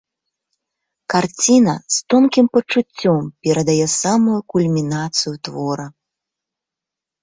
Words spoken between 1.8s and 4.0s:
з тонкім пачуццём перадае